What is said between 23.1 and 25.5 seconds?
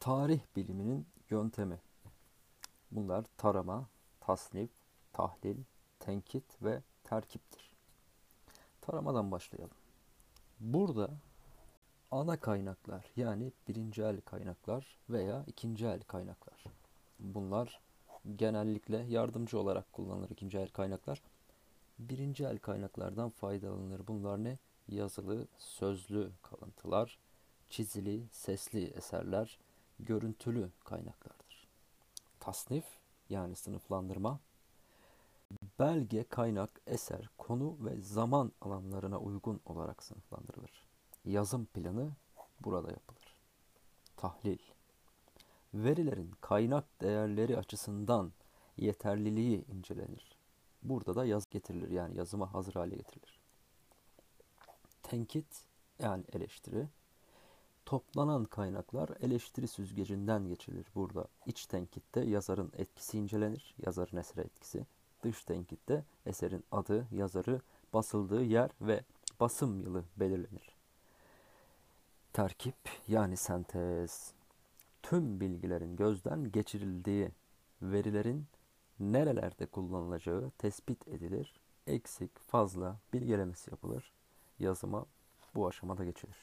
faydalanılır. Bunlar ne? Yazılı,